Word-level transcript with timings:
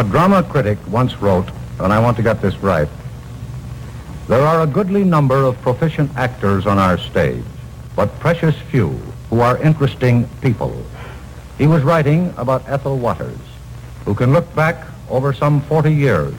A 0.00 0.04
drama 0.04 0.44
critic 0.44 0.78
once 0.88 1.16
wrote, 1.20 1.48
and 1.80 1.92
I 1.92 1.98
want 1.98 2.16
to 2.18 2.22
get 2.22 2.40
this 2.40 2.56
right, 2.58 2.88
there 4.28 4.42
are 4.42 4.62
a 4.62 4.66
goodly 4.66 5.02
number 5.02 5.42
of 5.42 5.60
proficient 5.60 6.16
actors 6.16 6.66
on 6.66 6.78
our 6.78 6.98
stage, 6.98 7.42
but 7.96 8.16
precious 8.20 8.54
few 8.70 8.90
who 9.28 9.40
are 9.40 9.58
interesting 9.58 10.28
people. 10.40 10.84
He 11.56 11.66
was 11.66 11.82
writing 11.82 12.32
about 12.36 12.68
Ethel 12.68 12.96
Waters, 12.96 13.40
who 14.04 14.14
can 14.14 14.32
look 14.32 14.54
back 14.54 14.86
over 15.10 15.32
some 15.32 15.62
40 15.62 15.92
years 15.92 16.34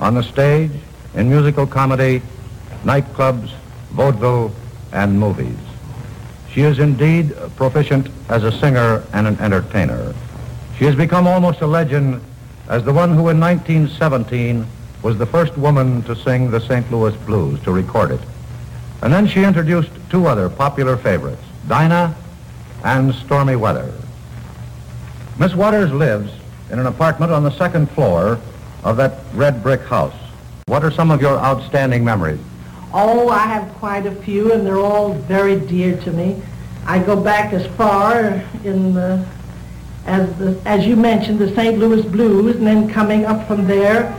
on 0.00 0.14
the 0.14 0.22
stage, 0.24 0.72
in 1.14 1.28
musical 1.28 1.68
comedy, 1.68 2.20
nightclubs, 2.82 3.52
vaudeville, 3.92 4.52
and 4.90 5.20
movies. 5.20 5.56
She 6.52 6.62
is 6.62 6.80
indeed 6.80 7.32
proficient 7.54 8.08
as 8.28 8.42
a 8.42 8.50
singer 8.50 9.04
and 9.12 9.28
an 9.28 9.38
entertainer. 9.38 10.14
She 10.78 10.84
has 10.86 10.96
become 10.96 11.28
almost 11.28 11.60
a 11.60 11.66
legend 11.66 12.20
as 12.68 12.84
the 12.84 12.92
one 12.92 13.10
who 13.10 13.28
in 13.28 13.40
1917 13.40 14.66
was 15.02 15.16
the 15.18 15.26
first 15.26 15.56
woman 15.56 16.02
to 16.02 16.14
sing 16.14 16.50
the 16.50 16.60
St. 16.60 16.90
Louis 16.90 17.14
Blues, 17.24 17.60
to 17.62 17.72
record 17.72 18.10
it. 18.10 18.20
And 19.02 19.12
then 19.12 19.26
she 19.26 19.44
introduced 19.44 19.90
two 20.10 20.26
other 20.26 20.48
popular 20.48 20.96
favorites, 20.96 21.42
Dinah 21.66 22.14
and 22.84 23.14
Stormy 23.14 23.56
Weather. 23.56 23.92
Miss 25.38 25.54
Waters 25.54 25.92
lives 25.92 26.32
in 26.70 26.78
an 26.78 26.86
apartment 26.86 27.32
on 27.32 27.42
the 27.42 27.50
second 27.50 27.90
floor 27.90 28.38
of 28.84 28.96
that 28.96 29.20
red 29.34 29.62
brick 29.62 29.80
house. 29.82 30.14
What 30.66 30.84
are 30.84 30.90
some 30.90 31.10
of 31.10 31.20
your 31.20 31.38
outstanding 31.38 32.04
memories? 32.04 32.40
Oh, 32.92 33.28
I 33.28 33.46
have 33.46 33.72
quite 33.74 34.06
a 34.06 34.14
few, 34.14 34.52
and 34.52 34.66
they're 34.66 34.78
all 34.78 35.14
very 35.14 35.58
dear 35.60 35.96
to 36.02 36.10
me. 36.10 36.42
I 36.86 36.98
go 36.98 37.20
back 37.20 37.52
as 37.52 37.66
far 37.76 38.42
in 38.64 38.94
the, 38.94 39.24
as 40.08 40.34
the, 40.38 40.60
as 40.64 40.86
you 40.86 40.96
mentioned, 40.96 41.38
the 41.38 41.54
St. 41.54 41.78
Louis 41.78 42.02
Blues, 42.02 42.56
and 42.56 42.66
then 42.66 42.88
coming 42.88 43.26
up 43.26 43.46
from 43.46 43.66
there, 43.66 44.14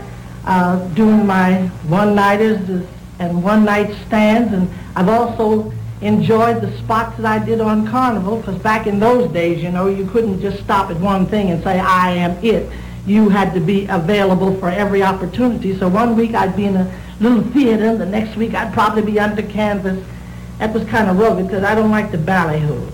uh, 0.46 0.76
doing 0.94 1.26
my 1.26 1.66
one-nighters 1.88 2.86
and 3.18 3.42
one-night 3.42 3.92
stands, 4.06 4.52
and 4.54 4.70
I've 4.96 5.08
also 5.08 5.72
enjoyed 6.00 6.62
the 6.62 6.74
spots 6.78 7.16
that 7.18 7.26
I 7.26 7.44
did 7.44 7.60
on 7.60 7.86
Carnival, 7.86 8.38
because 8.38 8.58
back 8.62 8.86
in 8.86 9.00
those 9.00 9.30
days, 9.32 9.62
you 9.62 9.70
know, 9.70 9.88
you 9.88 10.06
couldn't 10.06 10.40
just 10.40 10.62
stop 10.62 10.90
at 10.90 10.98
one 10.98 11.26
thing 11.26 11.50
and 11.50 11.62
say, 11.62 11.78
I 11.78 12.12
am 12.12 12.42
it. 12.42 12.70
You 13.04 13.28
had 13.28 13.52
to 13.54 13.60
be 13.60 13.86
available 13.86 14.54
for 14.58 14.70
every 14.70 15.02
opportunity. 15.02 15.76
So 15.76 15.88
one 15.88 16.16
week 16.16 16.34
I'd 16.34 16.56
be 16.56 16.66
in 16.66 16.76
a 16.76 17.00
little 17.20 17.42
theater, 17.42 17.84
and 17.86 18.00
the 18.00 18.06
next 18.06 18.36
week 18.36 18.54
I'd 18.54 18.72
probably 18.72 19.02
be 19.02 19.18
under 19.18 19.42
canvas. 19.42 20.02
That 20.58 20.72
was 20.72 20.84
kind 20.84 21.10
of 21.10 21.18
rugged, 21.18 21.46
because 21.48 21.64
I 21.64 21.74
don't 21.74 21.90
like 21.90 22.12
the 22.12 22.18
ballyhoo. 22.18 22.86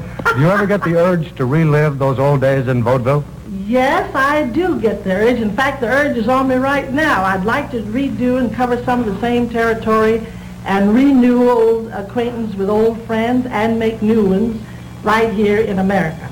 do 0.23 0.39
you 0.39 0.49
ever 0.49 0.65
get 0.65 0.83
the 0.83 0.95
urge 0.95 1.35
to 1.35 1.45
relive 1.45 1.99
those 1.99 2.19
old 2.19 2.41
days 2.41 2.67
in 2.67 2.83
vaudeville? 2.83 3.23
Yes, 3.49 4.13
I 4.15 4.45
do 4.45 4.79
get 4.79 5.03
the 5.03 5.13
urge. 5.13 5.39
In 5.39 5.55
fact, 5.55 5.81
the 5.81 5.87
urge 5.87 6.17
is 6.17 6.27
on 6.27 6.47
me 6.47 6.55
right 6.55 6.91
now. 6.91 7.23
I'd 7.23 7.45
like 7.45 7.71
to 7.71 7.81
redo 7.81 8.39
and 8.39 8.53
cover 8.53 8.81
some 8.83 8.99
of 9.01 9.05
the 9.05 9.19
same 9.19 9.49
territory 9.49 10.25
and 10.65 10.93
renew 10.93 11.49
old 11.49 11.87
acquaintance 11.87 12.55
with 12.55 12.69
old 12.69 13.01
friends 13.03 13.47
and 13.49 13.79
make 13.79 14.01
new 14.01 14.25
ones 14.25 14.61
right 15.03 15.33
here 15.33 15.59
in 15.61 15.79
America. 15.79 16.31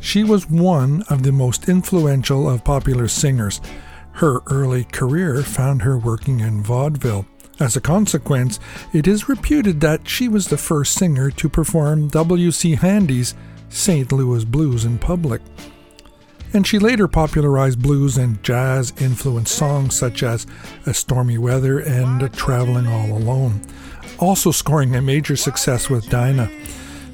She 0.00 0.24
was 0.24 0.50
one 0.50 1.04
of 1.08 1.22
the 1.22 1.32
most 1.32 1.70
influential 1.70 2.46
of 2.46 2.64
popular 2.64 3.08
singers. 3.08 3.62
Her 4.14 4.40
early 4.46 4.84
career 4.84 5.42
found 5.42 5.82
her 5.82 5.98
working 5.98 6.40
in 6.40 6.62
vaudeville. 6.62 7.26
As 7.60 7.76
a 7.76 7.80
consequence, 7.80 8.58
it 8.92 9.06
is 9.06 9.28
reputed 9.28 9.80
that 9.80 10.08
she 10.08 10.28
was 10.28 10.48
the 10.48 10.56
first 10.56 10.94
singer 10.94 11.30
to 11.30 11.48
perform 11.48 12.08
W.C. 12.08 12.76
Handy's 12.76 13.34
St. 13.68 14.10
Louis 14.12 14.44
Blues 14.44 14.84
in 14.84 14.98
public 14.98 15.40
and 16.52 16.66
she 16.66 16.78
later 16.78 17.08
popularized 17.08 17.82
blues 17.82 18.18
and 18.18 18.42
jazz 18.42 18.92
influenced 19.00 19.54
songs 19.54 19.94
such 19.94 20.22
as 20.22 20.46
A 20.86 20.94
Stormy 20.94 21.38
Weather 21.38 21.78
and 21.78 22.32
Traveling 22.34 22.86
All 22.86 23.16
Alone, 23.16 23.62
also 24.18 24.50
scoring 24.50 24.94
a 24.94 25.02
major 25.02 25.36
success 25.36 25.88
with 25.88 26.08
Dinah. 26.10 26.50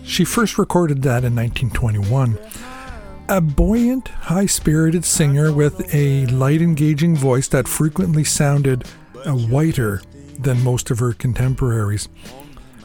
She 0.02 0.24
first 0.24 0.58
recorded 0.58 1.02
that 1.02 1.24
in 1.24 1.36
1921. 1.36 2.38
A 3.30 3.42
buoyant, 3.42 4.08
high 4.08 4.46
spirited 4.46 5.04
singer 5.04 5.52
with 5.52 5.94
a 5.94 6.24
light, 6.28 6.62
engaging 6.62 7.14
voice 7.14 7.46
that 7.48 7.68
frequently 7.68 8.24
sounded 8.24 8.86
uh, 9.26 9.32
whiter 9.32 10.00
than 10.38 10.64
most 10.64 10.90
of 10.90 10.98
her 11.00 11.12
contemporaries. 11.12 12.08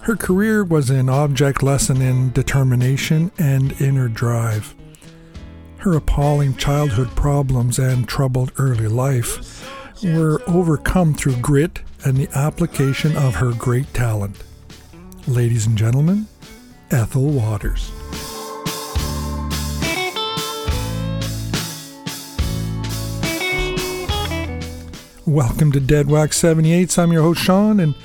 Her 0.02 0.18
career 0.18 0.66
was 0.66 0.90
an 0.90 1.08
object 1.08 1.64
lesson 1.64 2.02
in 2.02 2.34
determination 2.34 3.32
and 3.38 3.80
inner 3.82 4.10
drive. 4.10 4.76
Her 5.78 5.94
appalling 5.96 6.58
childhood 6.58 7.16
problems 7.16 7.80
and 7.80 8.06
troubled 8.06 8.52
early 8.58 8.90
life 8.90 9.66
were 10.04 10.42
overcome 10.46 11.14
through 11.14 11.38
grit 11.38 11.80
and 12.04 12.18
the 12.18 12.28
application 12.38 13.16
of 13.16 13.36
her 13.36 13.54
great 13.54 13.94
talent. 13.94 14.44
Ladies 15.26 15.68
and 15.68 15.78
gentlemen, 15.78 16.28
Ethel 16.92 17.30
Waters. 17.30 17.94
Welcome 25.26 25.72
to 25.72 25.80
Dead 25.80 26.10
Wax 26.10 26.36
78. 26.36 27.00
I'm 27.00 27.14
your 27.14 27.22
host, 27.22 27.42
Sean, 27.42 27.80
and 27.80 27.96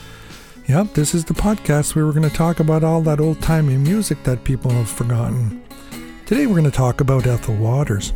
yep, 0.69 0.95
this 0.95 1.17
is 1.17 1.25
the 1.25 1.35
podcast 1.35 1.97
where 1.97 2.07
we're 2.07 2.13
going 2.13 2.29
to 2.29 2.35
talk 2.35 2.61
about 2.61 2.85
all 2.85 3.01
that 3.03 3.19
old 3.19 3.43
timey 3.43 3.77
music 3.77 4.23
that 4.23 4.45
people 4.45 4.71
have 4.71 4.89
forgotten. 4.89 5.61
Today 6.27 6.47
we're 6.47 6.53
going 6.53 6.63
to 6.63 6.71
talk 6.71 7.01
about 7.01 7.27
Ethel 7.27 7.57
Waters. 7.57 8.13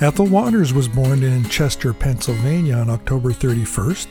Ethel 0.00 0.24
Waters 0.24 0.72
was 0.72 0.88
born 0.88 1.22
in 1.22 1.44
Chester, 1.50 1.92
Pennsylvania 1.92 2.76
on 2.76 2.88
October 2.88 3.30
31st, 3.30 4.06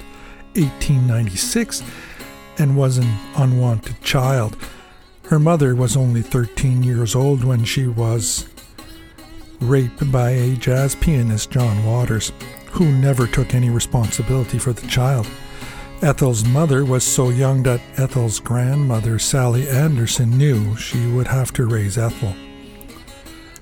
1896, 0.54 1.82
and 2.60 2.78
was 2.78 3.00
an 3.00 3.18
unwanted 3.36 4.00
child. 4.02 4.58
Her 5.24 5.40
mother 5.40 5.74
was 5.74 5.98
only 5.98 6.22
13 6.22 6.84
years 6.84 7.16
old 7.16 7.44
when 7.44 7.66
she 7.66 7.88
was 7.88 8.48
raped 9.60 10.12
by 10.12 10.30
a 10.30 10.56
jazz 10.56 10.94
pianist, 10.94 11.50
John 11.50 11.84
Waters, 11.84 12.32
who 12.76 12.92
never 12.92 13.26
took 13.26 13.56
any 13.56 13.70
responsibility 13.70 14.60
for 14.60 14.74
the 14.74 14.86
child. 14.88 15.28
Ethel's 16.02 16.46
mother 16.46 16.84
was 16.84 17.06
so 17.06 17.30
young 17.30 17.64
that 17.64 17.80
Ethel's 17.98 18.40
grandmother, 18.42 19.18
Sally 19.18 19.68
Anderson, 19.70 20.38
knew 20.38 20.76
she 20.76 21.08
would 21.08 21.28
have 21.28 21.54
to 21.54 21.66
raise 21.66 21.98
Ethel. 21.98 22.36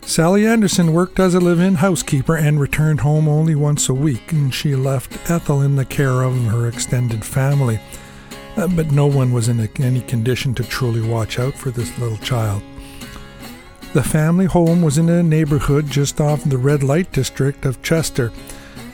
Sally 0.01 0.47
Anderson 0.47 0.93
worked 0.93 1.19
as 1.19 1.35
a 1.35 1.39
live 1.39 1.59
in 1.59 1.75
housekeeper 1.75 2.35
and 2.35 2.59
returned 2.59 3.01
home 3.01 3.27
only 3.29 3.53
once 3.53 3.87
a 3.87 3.93
week, 3.93 4.31
and 4.31 4.51
she 4.51 4.75
left 4.75 5.29
Ethel 5.29 5.61
in 5.61 5.75
the 5.75 5.85
care 5.85 6.23
of 6.23 6.35
her 6.47 6.67
extended 6.67 7.23
family. 7.23 7.79
Uh, 8.57 8.67
but 8.67 8.91
no 8.91 9.05
one 9.05 9.31
was 9.31 9.47
in 9.47 9.59
any 9.79 10.01
condition 10.01 10.55
to 10.55 10.63
truly 10.63 11.01
watch 11.01 11.37
out 11.37 11.53
for 11.53 11.69
this 11.69 11.95
little 11.99 12.17
child. 12.17 12.63
The 13.93 14.03
family 14.03 14.45
home 14.45 14.81
was 14.81 14.97
in 14.97 15.07
a 15.07 15.21
neighborhood 15.21 15.87
just 15.87 16.19
off 16.19 16.43
the 16.43 16.57
red 16.57 16.81
light 16.81 17.11
district 17.11 17.63
of 17.63 17.83
Chester 17.83 18.31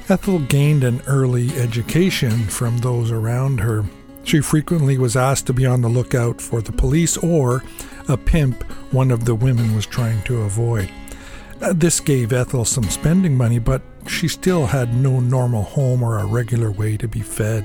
Ethel 0.09 0.39
gained 0.39 0.83
an 0.83 1.01
early 1.05 1.51
education 1.51 2.31
from 2.47 2.79
those 2.79 3.11
around 3.11 3.59
her. 3.59 3.85
She 4.23 4.41
frequently 4.41 4.97
was 4.97 5.15
asked 5.15 5.45
to 5.47 5.53
be 5.53 5.67
on 5.67 5.81
the 5.81 5.87
lookout 5.87 6.41
for 6.41 6.61
the 6.61 6.71
police 6.71 7.15
or 7.17 7.63
a 8.07 8.17
pimp 8.17 8.63
one 8.91 9.11
of 9.11 9.25
the 9.25 9.35
women 9.35 9.75
was 9.75 9.85
trying 9.85 10.23
to 10.23 10.41
avoid. 10.41 10.89
Uh, 11.61 11.73
this 11.73 11.99
gave 11.99 12.33
Ethel 12.33 12.65
some 12.65 12.85
spending 12.85 13.37
money, 13.37 13.59
but 13.59 13.83
she 14.07 14.27
still 14.27 14.65
had 14.65 14.95
no 14.95 15.19
normal 15.19 15.61
home 15.61 16.01
or 16.01 16.17
a 16.17 16.25
regular 16.25 16.71
way 16.71 16.97
to 16.97 17.07
be 17.07 17.21
fed. 17.21 17.63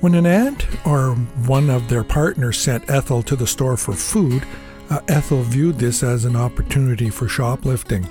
When 0.00 0.14
an 0.14 0.24
aunt 0.24 0.66
or 0.86 1.14
one 1.46 1.68
of 1.68 1.88
their 1.88 2.04
partners 2.04 2.58
sent 2.58 2.88
Ethel 2.88 3.24
to 3.24 3.34
the 3.34 3.46
store 3.46 3.76
for 3.76 3.92
food, 3.92 4.46
uh, 4.88 5.00
Ethel 5.08 5.42
viewed 5.42 5.78
this 5.78 6.04
as 6.04 6.24
an 6.24 6.36
opportunity 6.36 7.10
for 7.10 7.26
shoplifting. 7.26 8.06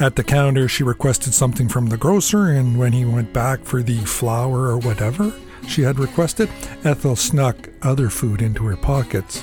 At 0.00 0.16
the 0.16 0.24
counter, 0.24 0.66
she 0.66 0.82
requested 0.82 1.34
something 1.34 1.68
from 1.68 1.86
the 1.86 1.96
grocer, 1.96 2.48
and 2.48 2.76
when 2.76 2.92
he 2.92 3.04
went 3.04 3.32
back 3.32 3.64
for 3.64 3.82
the 3.82 3.98
flour 3.98 4.66
or 4.66 4.78
whatever 4.78 5.32
she 5.68 5.82
had 5.82 5.98
requested, 5.98 6.48
Ethel 6.84 7.16
snuck 7.16 7.68
other 7.82 8.10
food 8.10 8.42
into 8.42 8.64
her 8.66 8.76
pockets 8.76 9.42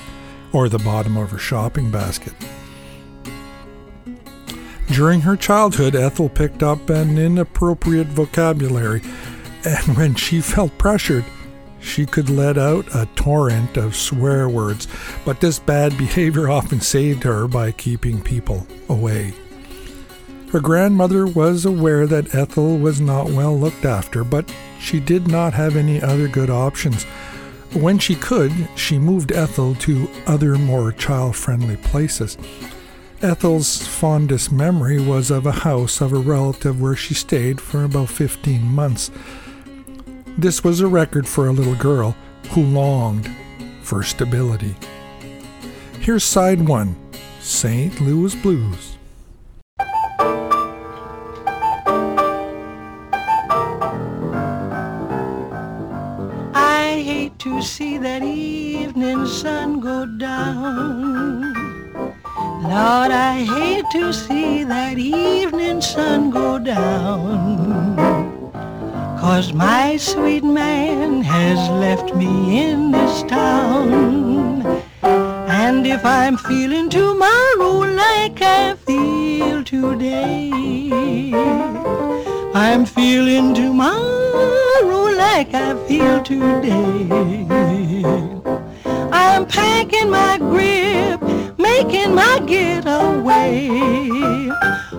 or 0.51 0.67
the 0.67 0.79
bottom 0.79 1.17
of 1.17 1.31
her 1.31 1.37
shopping 1.37 1.89
basket. 1.89 2.33
During 4.87 5.21
her 5.21 5.37
childhood, 5.37 5.95
Ethel 5.95 6.27
picked 6.27 6.63
up 6.63 6.89
an 6.89 7.17
inappropriate 7.17 8.07
vocabulary, 8.07 9.01
and 9.63 9.97
when 9.97 10.15
she 10.15 10.41
felt 10.41 10.77
pressured, 10.77 11.23
she 11.79 12.05
could 12.05 12.29
let 12.29 12.57
out 12.57 12.85
a 12.93 13.07
torrent 13.15 13.77
of 13.77 13.95
swear 13.95 14.49
words, 14.49 14.87
but 15.25 15.39
this 15.39 15.59
bad 15.59 15.97
behavior 15.97 16.49
often 16.49 16.81
saved 16.81 17.23
her 17.23 17.47
by 17.47 17.71
keeping 17.71 18.21
people 18.21 18.67
away. 18.89 19.33
Her 20.51 20.59
grandmother 20.59 21.25
was 21.25 21.63
aware 21.63 22.05
that 22.07 22.35
Ethel 22.35 22.77
was 22.77 22.99
not 22.99 23.29
well 23.29 23.57
looked 23.57 23.85
after, 23.85 24.25
but 24.25 24.53
she 24.81 24.99
did 24.99 25.29
not 25.29 25.53
have 25.53 25.77
any 25.77 26.01
other 26.01 26.27
good 26.27 26.49
options. 26.49 27.05
when 27.73 27.97
she 27.97 28.15
could, 28.15 28.51
she 28.75 28.99
moved 28.99 29.31
Ethel 29.31 29.75
to 29.75 30.09
other 30.27 30.57
more 30.57 30.91
child 30.91 31.37
friendly 31.37 31.77
places. 31.77 32.37
Ethel's 33.21 33.87
fondest 33.87 34.51
memory 34.51 34.99
was 34.99 35.31
of 35.31 35.45
a 35.45 35.53
house 35.53 36.01
of 36.01 36.11
a 36.11 36.17
relative 36.17 36.81
where 36.81 36.97
she 36.97 37.13
stayed 37.13 37.61
for 37.61 37.85
about 37.85 38.09
15 38.09 38.61
months. 38.61 39.09
This 40.37 40.65
was 40.65 40.81
a 40.81 40.87
record 40.87 41.25
for 41.29 41.47
a 41.47 41.53
little 41.53 41.75
girl 41.75 42.13
who 42.49 42.63
longed 42.63 43.33
for 43.83 44.03
stability. 44.03 44.75
Here's 46.01 46.25
side 46.25 46.67
one 46.67 46.97
St. 47.39 48.01
Louis 48.01 48.35
Blues. 48.35 48.97
To 57.41 57.59
see 57.59 57.97
that 57.97 58.21
evening 58.21 59.25
sun 59.25 59.79
go 59.79 60.05
down. 60.05 61.51
Lord, 62.61 63.09
I 63.09 63.43
hate 63.55 63.85
to 63.93 64.13
see 64.13 64.63
that 64.63 64.99
evening 64.99 65.81
sun 65.81 66.29
go 66.29 66.59
down. 66.59 67.95
Cause 69.19 69.53
my 69.53 69.97
sweet 69.97 70.43
man 70.43 71.23
has 71.23 71.57
left 71.79 72.13
me 72.13 72.61
in 72.61 72.91
this 72.91 73.23
town. 73.23 74.61
And 75.01 75.87
if 75.87 76.05
I'm 76.05 76.37
feeling 76.37 76.91
tomorrow 76.91 77.79
like 78.03 78.39
I 78.39 78.75
feel 78.75 79.63
today, 79.63 80.51
I'm 82.53 82.85
feeling 82.85 83.53
tomorrow 83.53 85.05
like 85.15 85.53
I 85.53 85.73
feel 85.87 86.21
today. 86.21 87.07
I'm 89.13 89.45
packing 89.45 90.09
my 90.09 90.37
grip, 90.37 91.21
making 91.57 92.13
my 92.13 92.39
getaway. 92.45 93.69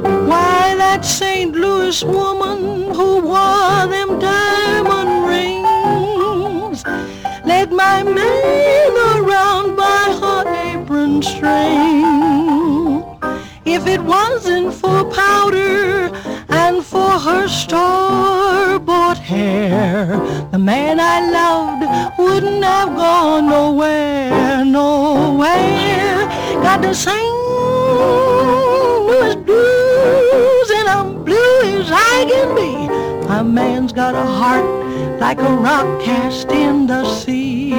Why 0.00 0.74
that 0.78 1.04
St. 1.04 1.54
Louis 1.54 2.02
woman 2.02 2.94
who 2.94 3.20
wore 3.20 3.86
them 3.86 4.18
diamond 4.18 5.26
rings 5.28 6.82
led 7.44 7.70
my 7.70 8.02
man 8.02 8.92
around 9.14 9.76
by 9.76 10.16
her 10.22 10.72
apron 10.72 11.20
string. 11.20 13.04
If 13.66 13.86
it 13.86 14.00
wasn't 14.00 14.72
for 14.72 15.04
powder 15.04 16.01
her 17.32 17.48
store-bought 17.48 19.18
hair, 19.18 20.06
the 20.52 20.58
man 20.58 21.00
I 21.00 21.18
loved 21.38 21.82
wouldn't 22.18 22.62
have 22.62 22.90
gone 22.94 23.46
nowhere, 23.48 24.64
nowhere. 24.64 26.26
Got 26.66 26.82
to 26.82 26.94
sing 26.94 27.32
Louis 29.08 29.36
blues, 29.48 30.68
and 30.78 30.86
I'm 30.94 31.24
blue 31.24 31.60
as 31.78 31.90
I 31.90 32.16
can 32.30 32.48
be. 32.54 32.72
My 33.28 33.42
man's 33.42 33.92
got 33.92 34.14
a 34.14 34.26
heart 34.40 34.68
like 35.18 35.38
a 35.38 35.52
rock 35.66 35.88
cast 36.02 36.50
in 36.50 36.86
the 36.86 37.02
sea. 37.20 37.72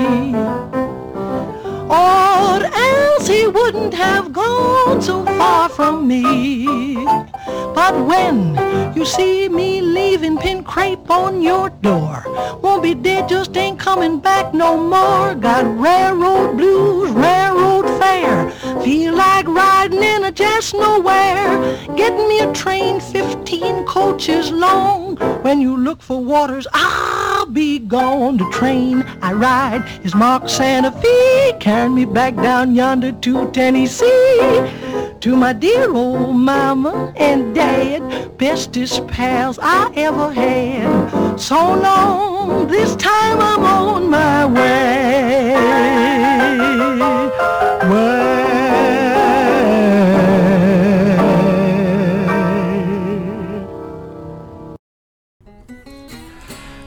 Or 2.04 2.56
else 2.92 3.28
he 3.28 3.46
wouldn't 3.48 3.94
have 3.94 4.34
gone 4.34 5.02
so 5.02 5.24
far 5.26 5.70
from 5.70 6.08
me. 6.08 6.26
But 7.76 8.06
when 8.06 8.94
you 8.96 9.04
see 9.06 9.50
me 9.50 9.82
leaving 9.82 10.38
pin 10.38 10.64
crepe 10.64 11.10
on 11.10 11.42
your 11.42 11.70
door, 11.70 12.24
won't 12.62 12.84
be 12.84 12.94
dead, 12.94 13.28
just 13.28 13.58
ain't 13.58 13.80
coming 13.80 14.20
back 14.20 14.54
no 14.54 14.78
more. 14.78 15.34
Got 15.34 15.66
railroad 15.80 16.58
blues, 16.58 17.10
railroad 17.12 17.86
fare. 18.00 18.52
Feel 18.84 19.16
like 19.16 19.48
riding 19.48 20.04
in 20.04 20.24
a 20.26 20.32
just 20.32 20.74
nowhere. 20.74 21.78
Get 21.96 22.14
me 22.16 22.42
a 22.42 22.54
train 22.54 23.02
15 23.02 23.86
coaches 23.86 24.52
long. 24.52 25.18
When 25.42 25.60
you 25.60 25.76
look 25.76 26.02
for 26.02 26.24
waters, 26.24 26.68
ah, 26.74 27.23
I'll 27.44 27.52
be 27.52 27.78
gone. 27.78 28.38
The 28.38 28.50
train 28.52 29.04
I 29.22 29.34
ride 29.34 29.84
is 30.06 30.16
marked 30.16 30.50
Santa 30.50 30.94
Fe. 30.94 31.52
Carry 31.60 31.90
me 31.90 32.06
back 32.06 32.38
down 32.38 32.74
yonder 32.74 33.12
to 33.12 33.52
Tennessee. 33.52 34.40
To 35.20 35.36
my 35.36 35.52
dear 35.52 35.94
old 35.94 36.38
mama 36.38 37.14
and 37.18 37.54
dad, 37.54 38.38
bestest 38.38 39.06
pals 39.08 39.60
I 39.62 39.92
ever 39.98 40.32
had. 40.32 41.38
So 41.38 41.58
long, 41.58 42.68
this 42.68 42.96
time 42.96 43.42
I'm 43.42 43.64
on 43.66 44.10
my 44.10 44.46
way. 44.46 45.54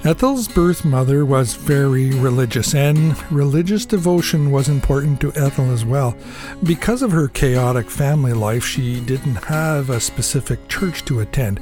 Ethel's 0.06 0.46
birth 0.46 0.84
mother 0.84 1.26
was 1.26 1.54
very 1.54 2.10
religious, 2.10 2.76
and 2.76 3.20
religious 3.32 3.84
devotion 3.84 4.52
was 4.52 4.68
important 4.68 5.20
to 5.20 5.32
Ethel 5.34 5.72
as 5.72 5.84
well. 5.84 6.16
Because 6.62 7.02
of 7.02 7.10
her 7.10 7.26
chaotic 7.26 7.90
family 7.90 8.32
life, 8.32 8.64
she 8.64 9.00
didn't 9.00 9.34
have 9.46 9.90
a 9.90 9.98
specific 9.98 10.68
church 10.68 11.04
to 11.06 11.18
attend, 11.18 11.58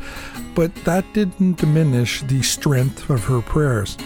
but 0.55 0.75
that 0.85 1.11
didn't 1.15 1.57
diminish 1.57 2.21
the 2.21 2.43
strength 2.43 3.09
of 3.09 3.25
her 3.25 3.41
prayers. 3.41 3.97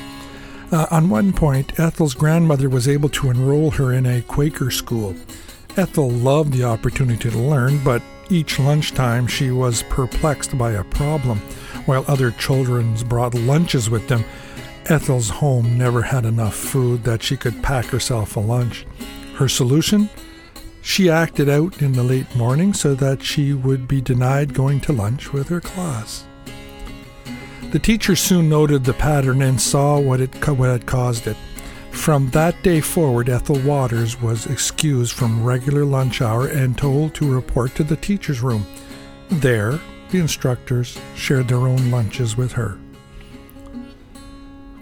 Uh, 0.70 0.87
on 0.93 1.11
one 1.11 1.32
point, 1.32 1.81
Ethel's 1.81 2.14
grandmother 2.14 2.69
was 2.69 2.87
able 2.87 3.08
to 3.08 3.31
enroll 3.31 3.73
her 3.73 3.93
in 3.93 4.06
a 4.06 4.23
Quaker 4.23 4.70
school. 4.70 5.17
Ethel 5.76 6.11
loved 6.11 6.52
the 6.52 6.62
opportunity 6.62 7.29
to 7.29 7.38
learn, 7.38 7.82
but 7.82 8.02
each 8.31 8.61
lunchtime 8.61 9.26
she 9.26 9.50
was 9.50 9.82
perplexed 9.85 10.56
by 10.56 10.73
a 10.73 10.85
problem. 10.85 11.43
While 11.88 12.05
other 12.06 12.32
children 12.32 12.94
brought 13.06 13.32
lunches 13.32 13.88
with 13.88 14.08
them, 14.08 14.23
Ethel's 14.90 15.31
home 15.31 15.79
never 15.79 16.02
had 16.02 16.26
enough 16.26 16.55
food 16.55 17.02
that 17.05 17.23
she 17.23 17.35
could 17.35 17.62
pack 17.62 17.87
herself 17.87 18.37
a 18.37 18.40
lunch. 18.40 18.85
Her 19.37 19.49
solution? 19.49 20.11
She 20.82 21.08
acted 21.08 21.49
out 21.49 21.81
in 21.81 21.93
the 21.93 22.02
late 22.02 22.37
morning 22.37 22.75
so 22.75 22.94
that 22.96 23.23
she 23.23 23.55
would 23.55 23.88
be 23.88 24.02
denied 24.02 24.52
going 24.52 24.81
to 24.81 24.93
lunch 24.93 25.32
with 25.32 25.49
her 25.49 25.62
class. 25.62 26.26
The 27.70 27.79
teacher 27.79 28.17
soon 28.17 28.50
noted 28.50 28.85
the 28.85 28.93
pattern 28.93 29.40
and 29.40 29.58
saw 29.58 29.99
what, 29.99 30.20
it, 30.20 30.46
what 30.46 30.69
had 30.69 30.85
caused 30.85 31.26
it. 31.26 31.38
From 31.90 32.29
that 32.32 32.62
day 32.62 32.82
forward, 32.82 33.31
Ethel 33.31 33.61
Waters 33.61 34.21
was 34.21 34.45
excused 34.45 35.14
from 35.14 35.42
regular 35.42 35.87
lunch 35.87 36.21
hour 36.21 36.49
and 36.49 36.76
told 36.76 37.14
to 37.14 37.33
report 37.33 37.75
to 37.76 37.83
the 37.83 37.97
teacher's 37.97 38.42
room. 38.42 38.66
There, 39.30 39.80
the 40.11 40.19
instructors 40.19 40.99
shared 41.15 41.49
their 41.49 41.59
own 41.59 41.91
lunches 41.91 42.37
with 42.37 42.53
her. 42.53 42.79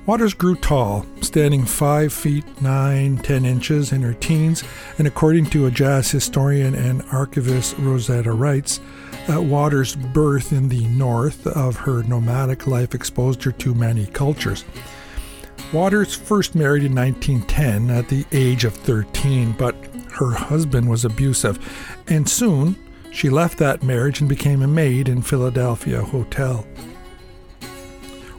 Waters 0.06 0.35
grew 0.35 0.54
tall, 0.54 1.04
standing 1.21 1.64
five 1.64 2.12
feet 2.12 2.45
nine, 2.62 3.18
ten 3.18 3.45
inches 3.45 3.90
in 3.90 4.02
her 4.02 4.14
teens, 4.14 4.62
and 4.99 5.09
according 5.09 5.47
to 5.47 5.66
a 5.66 5.71
jazz 5.71 6.12
historian 6.12 6.76
and 6.76 7.02
archivist 7.11 7.76
Rosetta 7.78 8.30
Reitz, 8.30 8.78
uh, 9.28 9.42
Waters' 9.42 9.97
birth 9.97 10.52
in 10.52 10.68
the 10.68 10.87
north 10.87 11.45
of 11.49 11.75
her 11.75 12.04
nomadic 12.04 12.68
life 12.68 12.95
exposed 12.95 13.42
her 13.42 13.50
to 13.50 13.75
many 13.75 14.06
cultures. 14.06 14.64
Waters 15.73 16.14
first 16.14 16.54
married 16.54 16.85
in 16.85 16.95
1910 16.95 17.90
at 17.90 18.09
the 18.09 18.25
age 18.30 18.64
of 18.64 18.75
13, 18.75 19.56
but 19.59 19.75
her 20.12 20.30
husband 20.30 20.88
was 20.88 21.04
abusive, 21.04 21.59
and 22.06 22.28
soon 22.28 22.76
she 23.16 23.30
left 23.30 23.56
that 23.56 23.82
marriage 23.82 24.20
and 24.20 24.28
became 24.28 24.61
a 24.61 24.68
maid 24.68 25.08
in 25.08 25.23
Philadelphia 25.23 26.02
hotel. 26.02 26.66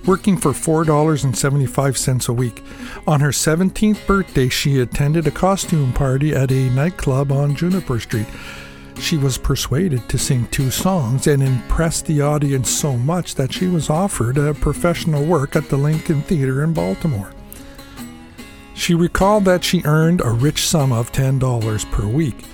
Working 0.05 0.37
for 0.37 0.51
$4.75 0.51 2.29
a 2.29 2.33
week. 2.33 2.61
On 3.07 3.19
her 3.19 3.31
17th 3.31 4.05
birthday, 4.05 4.49
she 4.49 4.79
attended 4.79 5.25
a 5.25 5.31
costume 5.31 5.93
party 5.93 6.35
at 6.35 6.51
a 6.51 6.69
nightclub 6.69 7.31
on 7.31 7.55
Juniper 7.55 7.99
Street. 7.99 8.27
She 8.99 9.17
was 9.17 9.39
persuaded 9.39 10.07
to 10.09 10.19
sing 10.19 10.47
two 10.51 10.69
songs 10.69 11.25
and 11.25 11.41
impressed 11.41 12.05
the 12.05 12.21
audience 12.21 12.69
so 12.69 12.95
much 12.97 13.33
that 13.33 13.51
she 13.51 13.65
was 13.65 13.89
offered 13.89 14.37
a 14.37 14.53
professional 14.53 15.25
work 15.25 15.55
at 15.55 15.69
the 15.69 15.77
Lincoln 15.77 16.21
Theater 16.21 16.63
in 16.63 16.73
Baltimore. 16.73 17.31
She 18.75 18.93
recalled 18.93 19.45
that 19.45 19.63
she 19.63 19.81
earned 19.85 20.21
a 20.21 20.29
rich 20.29 20.67
sum 20.67 20.91
of 20.91 21.11
$10 21.11 21.91
per 21.91 22.07
week, 22.07 22.45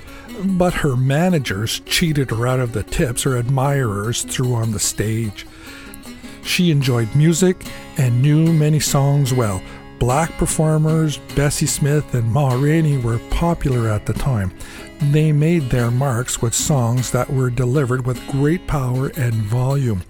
but 0.44 0.74
her 0.74 0.96
managers 0.96 1.82
cheated 1.86 2.30
her 2.32 2.48
out 2.48 2.60
of 2.60 2.74
the 2.74 2.84
tips 2.84 3.24
her 3.24 3.38
admirers 3.38 4.24
threw 4.24 4.54
on 4.54 4.72
the 4.72 4.80
stage. 4.80 5.46
She 6.44 6.72
enjoyed 6.72 7.16
music 7.16 7.66
and 7.98 8.22
knew 8.22 8.52
many 8.52 8.80
songs 8.80 9.34
well. 9.34 9.62
Black 10.00 10.32
performers, 10.38 11.18
Bessie 11.36 11.66
Smith 11.66 12.14
and 12.14 12.30
Ma 12.30 12.56
Rainey, 12.56 12.98
were 12.98 13.20
popular 13.30 13.90
at 13.90 14.06
the 14.06 14.14
time. 14.14 14.52
They 15.12 15.32
made 15.32 15.70
their 15.70 15.92
marks 15.92 16.42
with 16.42 16.54
songs 16.54 17.12
that 17.12 17.30
were 17.30 17.50
delivered 17.50 18.06
with 18.06 18.28
great 18.28 18.68
power 18.68 19.12
and 19.16 19.34
volume. 19.36 20.04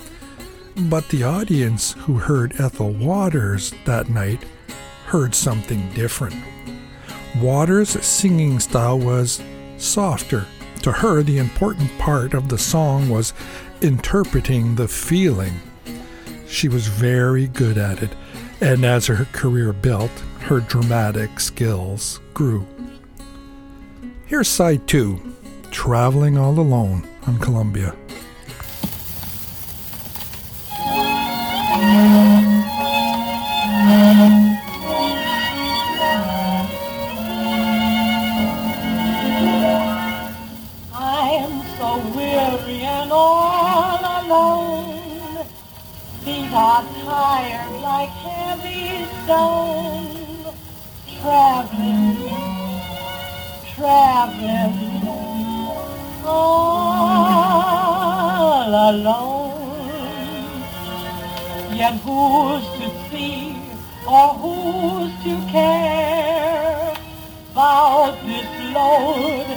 But 0.76 1.10
the 1.10 1.24
audience 1.24 1.94
who 1.94 2.16
heard 2.16 2.60
Ethel 2.60 2.92
Waters 2.92 3.74
that 3.86 4.10
night 4.10 4.44
heard 5.06 5.36
something 5.36 5.92
different. 5.94 6.36
Waters' 7.40 8.04
singing 8.04 8.60
style 8.60 8.98
was 8.98 9.40
softer. 9.84 10.46
To 10.84 10.92
her, 10.92 11.24
the 11.24 11.38
important 11.38 11.98
part 12.00 12.34
of 12.34 12.50
the 12.50 12.58
song 12.58 13.10
was 13.10 13.34
interpreting 13.82 14.76
the 14.76 14.88
feeling. 14.88 15.60
She 16.48 16.68
was 16.68 16.88
very 16.88 17.48
good 17.48 17.78
at 17.78 18.04
it, 18.04 18.12
and 18.62 18.86
as 18.86 19.08
her 19.08 19.26
career 19.32 19.74
built, 19.74 20.12
her 20.42 20.60
dramatic 20.60 21.40
skills 21.40 22.20
grew. 22.34 22.68
Here's 24.26 24.48
side 24.48 24.88
two 24.88 25.20
Traveling 25.72 26.38
All 26.38 26.60
Alone 26.60 27.08
on 27.28 27.40
Columbia. 27.40 27.96
traveling, 51.22 52.18
traveling, 53.76 55.08
all 56.26 57.14
alone. 58.90 59.54
Yet 61.76 61.96
who's 62.06 62.66
to 62.80 62.88
see 63.10 63.56
or 64.08 64.28
who's 64.42 65.12
to 65.24 65.34
care 65.52 66.94
about 67.52 68.16
this 68.26 68.50
load 68.74 69.48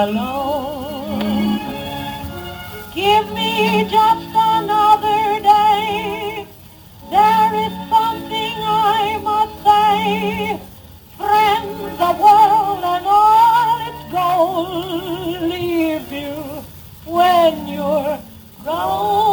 alone. 0.05 1.59
Give 2.93 3.25
me 3.39 3.53
just 3.95 4.31
another 4.53 5.21
day. 5.53 6.47
There 7.15 7.53
is 7.65 7.73
something 7.93 8.55
I 8.99 9.03
must 9.29 9.55
say. 9.67 10.59
Friends, 11.17 11.79
the 12.03 12.11
world 12.23 12.83
and 12.93 13.05
all 13.19 13.77
its 13.89 14.03
gold 14.17 15.41
leave 15.51 16.09
you 16.23 16.35
when 17.15 17.53
you're 17.67 18.17
grown. 18.63 19.26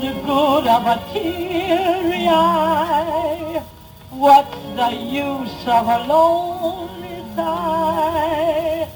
the 0.00 0.12
good 0.24 0.66
of 0.66 0.86
a 0.86 0.96
teary 1.12 2.26
eye? 2.26 3.62
What's 4.10 4.56
the 4.76 4.90
use 4.92 5.66
of 5.66 5.86
a 5.86 5.98
lonely 6.08 7.22
sigh? 7.36 8.88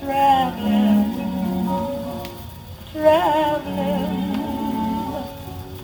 Traveling, 0.00 1.14
traveling 2.92 4.38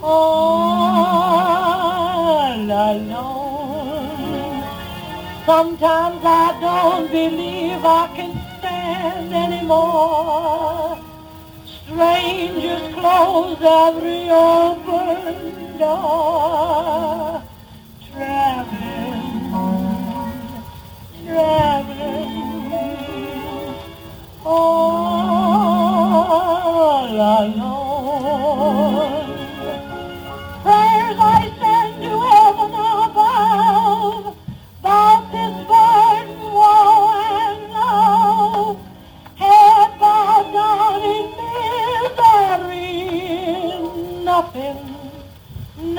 all 0.03 0.55
alone. 2.65 3.45
Sometimes 5.45 6.25
I 6.25 6.59
don't 6.61 7.11
believe 7.11 7.85
I 7.85 8.07
can 8.17 8.33
stand 8.59 9.35
anymore. 9.35 10.84
Strangers 11.95 12.93
close 12.95 13.63
every 13.63 14.29
open 14.29 15.79
door. 15.79 17.41
Traveling, 18.11 19.53
traveling, 21.25 22.65
all 24.45 24.75
alone. 27.15 27.84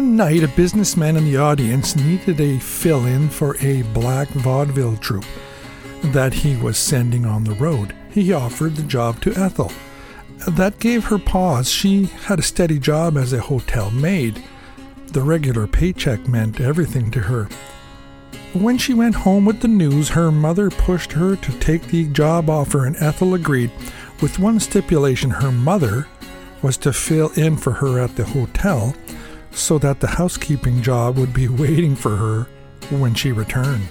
Night, 0.00 0.42
a 0.42 0.48
businessman 0.48 1.16
in 1.16 1.24
the 1.24 1.36
audience 1.36 1.96
needed 1.96 2.40
a 2.40 2.58
fill 2.58 3.06
in 3.06 3.28
for 3.28 3.56
a 3.58 3.82
black 3.82 4.28
vaudeville 4.28 4.96
troupe 4.96 5.24
that 6.02 6.32
he 6.32 6.56
was 6.56 6.76
sending 6.76 7.24
on 7.24 7.44
the 7.44 7.54
road. 7.54 7.94
He 8.10 8.32
offered 8.32 8.76
the 8.76 8.82
job 8.82 9.20
to 9.22 9.34
Ethel. 9.34 9.72
That 10.48 10.78
gave 10.78 11.04
her 11.04 11.18
pause. 11.18 11.70
She 11.70 12.04
had 12.04 12.38
a 12.38 12.42
steady 12.42 12.78
job 12.78 13.16
as 13.16 13.32
a 13.32 13.40
hotel 13.40 13.90
maid. 13.90 14.42
The 15.08 15.22
regular 15.22 15.66
paycheck 15.66 16.28
meant 16.28 16.60
everything 16.60 17.10
to 17.12 17.20
her. 17.20 17.48
When 18.52 18.78
she 18.78 18.94
went 18.94 19.14
home 19.14 19.44
with 19.44 19.60
the 19.60 19.68
news, 19.68 20.08
her 20.10 20.30
mother 20.32 20.70
pushed 20.70 21.12
her 21.12 21.36
to 21.36 21.52
take 21.58 21.82
the 21.88 22.06
job 22.06 22.48
offer, 22.48 22.86
and 22.86 22.96
Ethel 22.96 23.34
agreed, 23.34 23.70
with 24.20 24.38
one 24.38 24.60
stipulation 24.60 25.30
her 25.30 25.52
mother 25.52 26.06
was 26.62 26.76
to 26.78 26.92
fill 26.92 27.30
in 27.30 27.56
for 27.56 27.72
her 27.72 28.00
at 28.00 28.16
the 28.16 28.24
hotel 28.24 28.94
so 29.56 29.78
that 29.78 30.00
the 30.00 30.06
housekeeping 30.06 30.82
job 30.82 31.16
would 31.16 31.32
be 31.32 31.48
waiting 31.48 31.96
for 31.96 32.16
her 32.16 32.46
when 32.90 33.14
she 33.14 33.32
returned. 33.32 33.88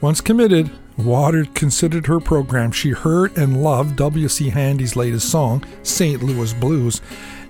Once 0.00 0.20
committed, 0.20 0.70
Waters 0.96 1.48
considered 1.54 2.06
her 2.06 2.20
program. 2.20 2.70
She 2.70 2.90
heard 2.90 3.36
and 3.36 3.62
loved 3.62 3.96
W.C. 3.96 4.50
Handy's 4.50 4.94
latest 4.94 5.28
song, 5.28 5.64
St. 5.82 6.22
Louis 6.22 6.52
Blues. 6.54 7.00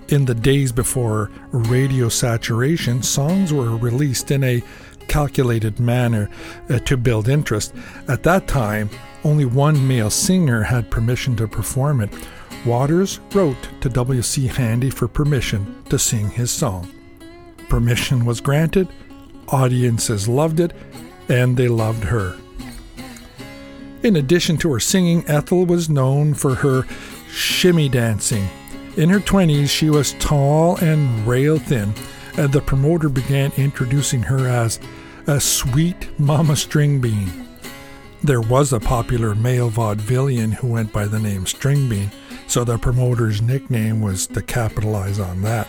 In 0.08 0.24
the 0.24 0.34
days 0.34 0.72
before 0.72 1.30
radio 1.50 2.08
saturation, 2.08 3.02
songs 3.02 3.52
were 3.52 3.76
released 3.76 4.30
in 4.30 4.44
a 4.44 4.62
calculated 5.08 5.78
manner 5.78 6.30
uh, 6.70 6.78
to 6.80 6.96
build 6.96 7.28
interest. 7.28 7.74
At 8.08 8.22
that 8.22 8.48
time, 8.48 8.88
only 9.24 9.44
one 9.44 9.86
male 9.86 10.10
singer 10.10 10.62
had 10.62 10.90
permission 10.90 11.36
to 11.36 11.46
perform 11.46 12.00
it. 12.00 12.10
Waters 12.64 13.20
wrote 13.34 13.68
to 13.82 13.90
W.C. 13.90 14.46
Handy 14.46 14.88
for 14.88 15.06
permission 15.06 15.82
to 15.90 15.98
sing 15.98 16.30
his 16.30 16.50
song. 16.50 16.90
Permission 17.68 18.24
was 18.24 18.40
granted, 18.40 18.88
audiences 19.48 20.28
loved 20.28 20.60
it, 20.60 20.72
and 21.28 21.56
they 21.56 21.68
loved 21.68 22.04
her. 22.04 22.36
In 24.02 24.16
addition 24.16 24.56
to 24.58 24.72
her 24.72 24.80
singing, 24.80 25.24
Ethel 25.28 25.66
was 25.66 25.90
known 25.90 26.32
for 26.32 26.54
her 26.54 26.86
shimmy 27.30 27.88
dancing. 27.90 28.48
In 28.96 29.10
her 29.10 29.20
20s, 29.20 29.68
she 29.68 29.90
was 29.90 30.14
tall 30.14 30.76
and 30.76 31.26
rail 31.26 31.58
thin, 31.58 31.92
and 32.38 32.50
the 32.50 32.62
promoter 32.62 33.10
began 33.10 33.52
introducing 33.58 34.22
her 34.22 34.48
as 34.48 34.80
a 35.26 35.38
sweet 35.38 36.08
mama 36.18 36.56
string 36.56 37.00
bean. 37.00 37.30
There 38.22 38.40
was 38.40 38.72
a 38.72 38.80
popular 38.80 39.34
male 39.34 39.70
vaudevillian 39.70 40.54
who 40.54 40.68
went 40.68 40.92
by 40.92 41.06
the 41.06 41.18
name 41.18 41.44
String 41.44 41.90
Bean, 41.90 42.10
so 42.46 42.64
the 42.64 42.78
promoter's 42.78 43.42
nickname 43.42 44.00
was 44.00 44.26
to 44.28 44.42
capitalize 44.42 45.18
on 45.18 45.42
that. 45.42 45.68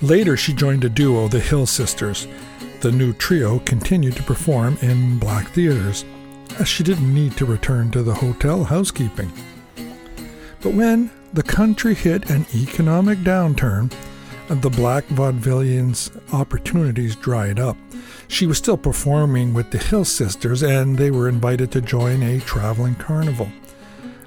Later, 0.00 0.36
she 0.36 0.52
joined 0.52 0.84
a 0.84 0.88
duo, 0.88 1.28
the 1.28 1.40
Hill 1.40 1.66
Sisters. 1.66 2.28
The 2.80 2.92
new 2.92 3.12
trio 3.12 3.58
continued 3.60 4.16
to 4.16 4.22
perform 4.22 4.78
in 4.80 5.18
black 5.18 5.48
theaters. 5.48 6.04
as 6.58 6.68
she 6.68 6.82
didn't 6.82 7.12
need 7.12 7.36
to 7.36 7.44
return 7.44 7.90
to 7.90 8.02
the 8.02 8.14
hotel 8.14 8.64
housekeeping. 8.64 9.30
But 10.60 10.74
when 10.74 11.10
the 11.32 11.42
country 11.42 11.94
hit 11.94 12.30
an 12.30 12.46
economic 12.54 13.18
downturn, 13.18 13.92
the 14.48 14.70
black 14.70 15.04
vaudevillian's 15.08 16.10
opportunities 16.32 17.14
dried 17.16 17.60
up. 17.60 17.76
She 18.28 18.46
was 18.46 18.58
still 18.58 18.76
performing 18.76 19.54
with 19.54 19.70
the 19.70 19.78
Hill 19.78 20.04
Sisters, 20.04 20.62
and 20.62 20.96
they 20.96 21.10
were 21.10 21.28
invited 21.28 21.70
to 21.72 21.80
join 21.80 22.22
a 22.22 22.40
traveling 22.40 22.94
carnival. 22.94 23.48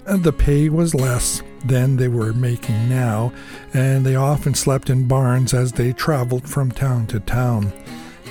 And 0.06 0.24
the 0.24 0.34
pay 0.34 0.70
was 0.70 0.96
less 0.96 1.44
than 1.64 1.98
they 1.98 2.08
were 2.08 2.34
making 2.34 2.90
now, 2.90 3.32
and 3.74 4.06
they 4.06 4.16
often 4.16 4.54
slept 4.54 4.90
in 4.90 5.08
barns 5.08 5.54
as 5.54 5.72
they 5.72 5.94
traveled 5.94 6.50
from 6.50 6.72
town 6.72 7.08
to 7.08 7.20
town. 7.20 7.72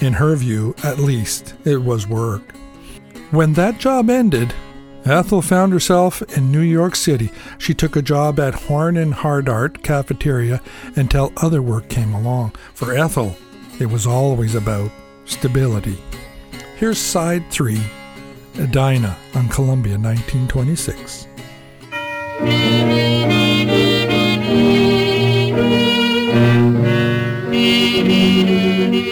In 0.00 0.14
her 0.14 0.34
view, 0.34 0.74
at 0.82 0.98
least, 0.98 1.54
it 1.64 1.76
was 1.76 2.08
work. 2.08 2.54
When 3.30 3.52
that 3.54 3.78
job 3.78 4.10
ended, 4.10 4.52
Ethel 5.04 5.40
found 5.40 5.72
herself 5.72 6.20
in 6.36 6.52
New 6.52 6.60
York 6.60 6.94
City. 6.94 7.30
She 7.58 7.72
took 7.72 7.96
a 7.96 8.02
job 8.02 8.38
at 8.38 8.54
Horn 8.54 8.96
and 8.96 9.14
Hardart 9.14 9.82
cafeteria 9.82 10.60
until 10.96 11.32
other 11.36 11.62
work 11.62 11.88
came 11.88 12.12
along. 12.12 12.52
For 12.74 12.94
Ethel, 12.94 13.36
it 13.78 13.86
was 13.86 14.06
always 14.06 14.54
about 14.54 14.90
stability. 15.24 15.98
Here's 16.76 16.98
side 16.98 17.44
three 17.50 17.80
Dinah 18.70 19.16
on 19.34 19.48
Columbia 19.48 19.98
1926. 19.98 21.28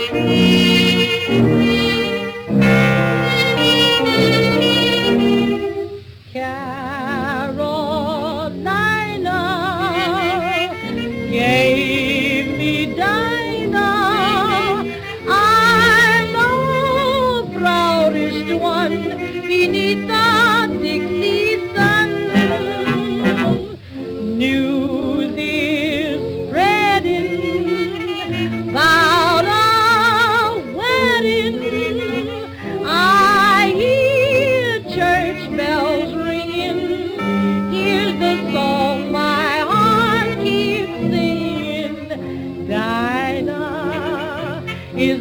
Carolina 0.07 0.78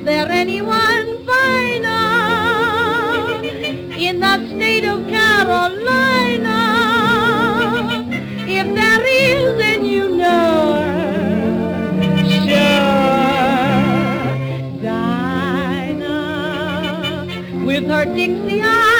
there 0.07 0.31
anyone 0.31 1.25
finer 1.25 1.91
in 3.97 4.21
the 4.21 4.47
state 4.47 4.85
of 4.85 5.05
Carolina? 5.09 6.59
If 8.47 8.73
there 8.73 9.05
is, 9.05 9.57
then 9.57 9.83
you 9.83 10.15
know 10.15 10.81
her. 11.99 12.23
Sure, 12.29 12.87
Dinah, 14.81 16.15
with 17.65 17.87
her 17.89 18.05
Dixie 18.05 18.61
eyes 18.61 18.96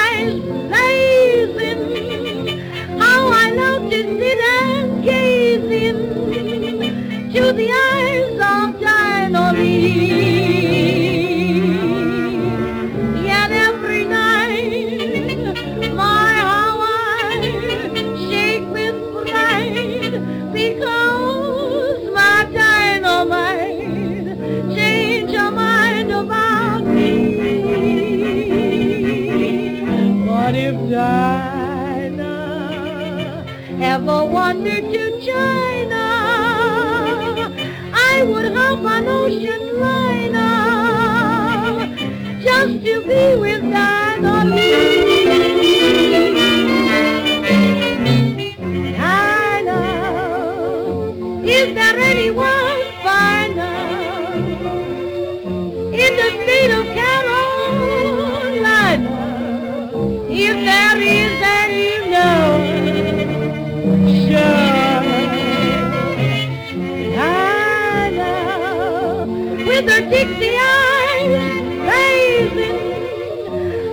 ever 34.09 34.23
wandered 34.23 34.89
to 34.93 35.19
China, 35.19 36.05
I 37.93 38.23
would 38.25 38.53
hop 38.55 38.79
an 38.79 39.07
ocean 39.07 39.81
liner 39.81 40.47
just 42.41 42.85
to 42.85 43.01
be 43.01 43.35
with 43.35 43.61
Dinah. 43.63 44.96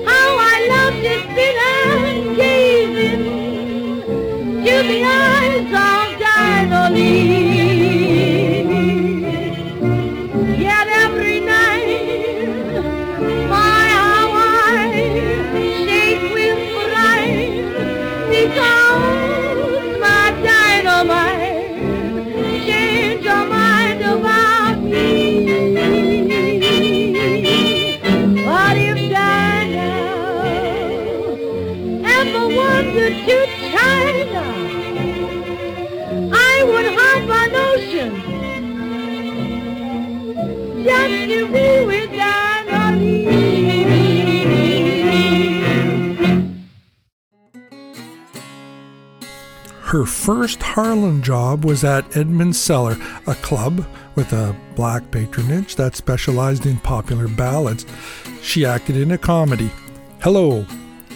How 0.06 0.36
I 0.38 0.54
love 0.68 0.96
to 1.02 1.14
sit 1.34 1.56
and 1.64 2.36
gaze 2.36 2.98
into 4.64 4.74
the 4.88 4.98
eyes 5.04 5.23
Her 49.94 50.04
first 50.04 50.60
Harlem 50.60 51.22
job 51.22 51.64
was 51.64 51.84
at 51.84 52.16
Edmond's 52.16 52.58
Cellar, 52.58 52.96
a 53.28 53.36
club 53.36 53.86
with 54.16 54.32
a 54.32 54.56
black 54.74 55.08
patronage 55.12 55.76
that 55.76 55.94
specialized 55.94 56.66
in 56.66 56.78
popular 56.78 57.28
ballads. 57.28 57.86
She 58.42 58.66
acted 58.66 58.96
in 58.96 59.12
a 59.12 59.18
comedy. 59.18 59.70
Hello, 60.20 60.66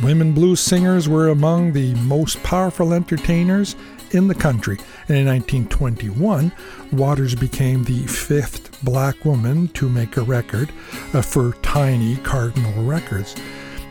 women 0.01 0.33
blues 0.33 0.61
singers 0.61 1.09
were 1.09 1.31
among 1.31 1.73
the 1.73 1.93
most 1.97 2.41
powerful 2.45 2.95
entertainers 2.95 3.75
in 4.13 4.29
the 4.29 4.35
country. 4.37 4.79
And 5.09 5.19
in 5.19 5.27
1921, 5.27 6.53
Waters 6.93 7.35
became 7.35 7.83
the 7.83 8.07
fifth 8.07 8.81
black 8.85 9.25
woman 9.25 9.67
to 9.71 9.89
make 9.89 10.17
a 10.17 10.23
record 10.23 10.71
uh, 11.15 11.23
for 11.23 11.55
Tiny 11.63 12.15
Cardinal 12.19 12.85
Records. 12.85 13.35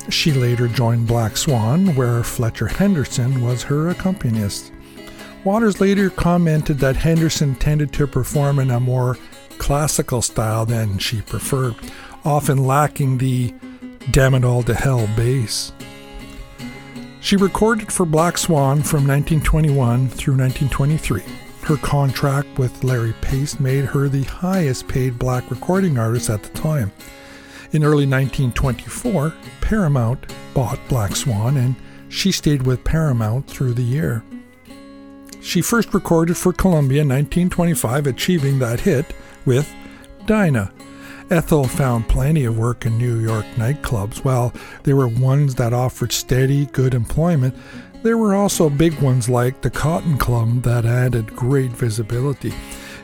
She 0.10 0.32
later 0.32 0.70
joined 0.70 1.08
Black 1.08 1.36
Swan, 1.36 1.94
where 1.98 2.24
Fletcher 2.24 2.68
Henderson 2.68 3.42
was 3.42 3.64
her 3.64 3.90
accompanist. 3.90 4.72
Waters 5.48 5.80
later 5.80 6.10
commented 6.10 6.80
that 6.80 6.98
Henderson 6.98 7.56
tended 7.56 7.94
to 7.94 8.06
perform 8.06 8.60
in 8.60 8.70
a 8.70 8.82
more 8.82 9.18
classical 9.58 10.22
style 10.22 10.66
than 10.66 10.98
she 10.98 11.22
preferred, 11.22 11.74
often 12.26 12.66
lacking 12.66 13.18
the 13.18 13.54
damn 14.12 14.34
it 14.34 14.44
all 14.44 14.62
to 14.64 14.74
hell 14.74 15.08
bass. 15.16 15.72
She 17.22 17.38
recorded 17.38 17.94
for 17.94 18.06
Black 18.06 18.38
Swan 18.38 18.84
from 18.84 19.08
1921 19.08 20.10
through 20.10 20.36
1923. 20.36 21.24
Her 21.62 21.78
contract 21.78 22.60
with 22.60 22.82
Harry 22.82 23.14
Pace 23.22 23.58
made 23.58 23.86
her 23.86 24.10
the 24.10 24.24
highest 24.24 24.90
paid 24.90 25.18
black 25.18 25.50
recording 25.50 25.98
artist 25.98 26.30
at 26.30 26.44
the 26.44 26.50
time. 26.60 26.92
In 27.72 27.86
early 27.86 28.06
1924, 28.06 29.34
Paramount 29.62 30.34
bought 30.54 30.80
Black 30.90 31.16
Swan 31.16 31.56
and 31.56 31.78
she 32.10 32.34
stayed 32.34 32.64
with 32.64 32.84
Paramount 32.84 33.48
through 33.48 33.76
the 33.76 33.82
year. 33.82 34.26
She 35.42 35.62
first 35.62 35.94
recorded 35.94 36.38
for 36.38 36.54
Columbia 36.54 37.02
in 37.02 37.10
1925, 37.10 38.08
achieving 38.08 38.60
that 38.60 38.82
hit 38.82 39.06
with 39.46 39.72
Dinah. 40.26 40.72
Ethel 41.30 41.66
found 41.66 42.08
plenty 42.08 42.46
of 42.46 42.58
work 42.58 42.86
in 42.86 42.98
New 42.98 43.20
York 43.20 43.46
nightclubs. 43.56 44.24
While 44.24 44.54
there 44.84 44.96
were 44.96 45.08
ones 45.08 45.56
that 45.56 45.74
offered 45.74 46.12
steady, 46.12 46.68
good 46.68 46.94
employment, 46.94 47.56
there 48.04 48.18
were 48.18 48.36
also 48.36 48.70
big 48.70 48.98
ones 49.02 49.28
like 49.28 49.62
the 49.62 49.70
Cotton 49.70 50.18
Club 50.18 50.64
that 50.64 50.86
added 50.86 51.36
great 51.36 51.72
visibility. 51.72 52.54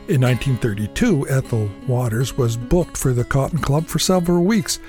In 0.08 0.22
1932, 0.22 1.28
Ethel 1.30 1.69
Waters 1.88 2.38
was 2.38 2.56
booked 2.58 2.98
for 2.98 3.13
the 3.13 3.24
Cotton 3.24 3.60
Club 3.60 3.88
for 3.88 4.00
several 4.00 4.43
weeks. 4.43 4.80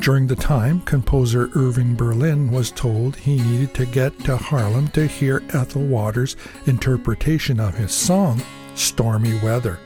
During 0.00 0.28
the 0.28 0.36
time, 0.36 0.80
composer 0.82 1.50
Irving 1.54 1.96
Berlin 1.96 2.50
was 2.50 2.70
told 2.70 3.16
he 3.16 3.36
needed 3.42 3.74
to 3.74 3.84
get 3.84 4.18
to 4.20 4.36
Harlem 4.36 4.88
to 4.88 5.06
hear 5.06 5.42
Ethel 5.52 5.82
Waters' 5.82 6.36
interpretation 6.66 7.58
of 7.58 7.74
his 7.74 7.92
song, 7.92 8.40
Stormy 8.74 9.38
Weather. 9.40 9.78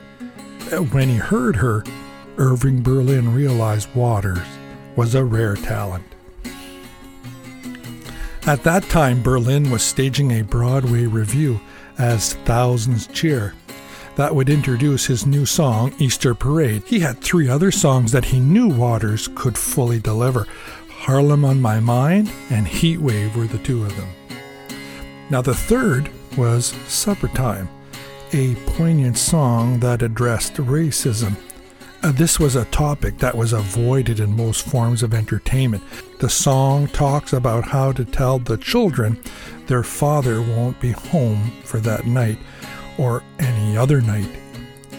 When 0.90 1.08
he 1.08 1.16
heard 1.16 1.56
her, 1.56 1.82
Irving 2.36 2.82
Berlin 2.82 3.34
realized 3.34 3.94
Waters 3.94 4.46
was 4.96 5.14
a 5.14 5.24
rare 5.24 5.56
talent. 5.56 6.04
At 8.46 8.62
that 8.64 8.82
time, 8.84 9.22
Berlin 9.22 9.70
was 9.70 9.82
staging 9.82 10.32
a 10.32 10.42
Broadway 10.42 11.06
revue 11.06 11.58
as 11.98 12.34
Thousands 12.44 13.06
Cheer 13.08 13.54
that 14.16 14.34
would 14.34 14.50
introduce 14.50 15.06
his 15.06 15.26
new 15.26 15.46
song, 15.46 15.94
Easter 15.98 16.34
Parade. 16.34 16.82
He 16.84 17.00
had 17.00 17.18
three 17.18 17.48
other 17.48 17.70
songs 17.70 18.12
that 18.12 18.26
he 18.26 18.40
knew 18.40 18.68
Waters 18.68 19.28
could 19.34 19.56
fully 19.56 19.98
deliver 19.98 20.46
Harlem 20.90 21.44
on 21.44 21.60
My 21.60 21.80
Mind 21.80 22.30
and 22.50 22.68
Heat 22.68 22.98
Wave 22.98 23.34
were 23.36 23.46
the 23.46 23.58
two 23.58 23.84
of 23.84 23.96
them. 23.96 24.08
Now, 25.30 25.42
the 25.42 25.54
third 25.54 26.10
was 26.36 26.66
Supper 26.86 27.28
Time, 27.28 27.68
a 28.32 28.54
poignant 28.76 29.18
song 29.18 29.80
that 29.80 30.02
addressed 30.02 30.54
racism. 30.54 31.36
Uh, 32.02 32.12
this 32.12 32.38
was 32.38 32.56
a 32.56 32.66
topic 32.66 33.18
that 33.18 33.36
was 33.36 33.52
avoided 33.52 34.20
in 34.20 34.36
most 34.36 34.66
forms 34.66 35.02
of 35.02 35.14
entertainment. 35.14 35.82
The 36.20 36.28
song 36.28 36.86
talks 36.88 37.32
about 37.32 37.64
how 37.64 37.92
to 37.92 38.04
tell 38.04 38.38
the 38.38 38.56
children 38.56 39.20
their 39.66 39.82
father 39.82 40.40
won't 40.40 40.80
be 40.80 40.92
home 40.92 41.52
for 41.64 41.78
that 41.80 42.06
night 42.06 42.38
any 43.72 43.78
other 43.78 44.02
night. 44.02 44.28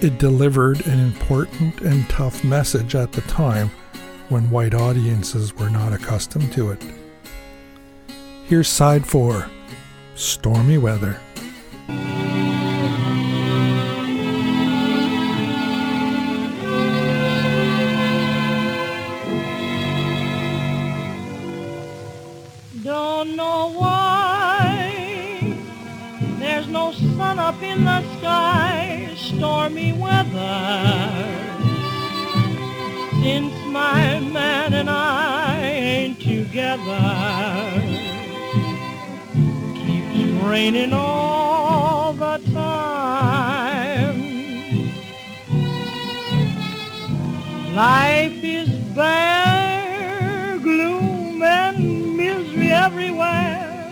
It 0.01 0.17
delivered 0.17 0.87
an 0.87 0.99
important 0.99 1.81
and 1.81 2.09
tough 2.09 2.43
message 2.43 2.95
at 2.95 3.11
the 3.11 3.21
time 3.21 3.69
when 4.29 4.49
white 4.49 4.73
audiences 4.73 5.53
were 5.53 5.69
not 5.69 5.93
accustomed 5.93 6.51
to 6.53 6.71
it. 6.71 6.81
Here's 8.45 8.67
side 8.67 9.05
four 9.05 9.47
Stormy 10.15 10.79
Weather. 10.79 11.19
Stormy 29.43 29.91
weather. 29.91 31.11
Since 33.21 33.53
my 33.65 34.21
man 34.21 34.73
and 34.73 34.89
I 34.89 35.59
ain't 35.61 36.21
together, 36.21 37.81
keeps 39.73 40.43
raining 40.45 40.93
all 40.93 42.13
the 42.13 42.37
time. 42.53 44.21
Life 47.75 48.41
is 48.41 48.69
bare, 48.95 50.57
gloom 50.59 51.43
and 51.43 52.15
misery 52.15 52.71
everywhere, 52.71 53.91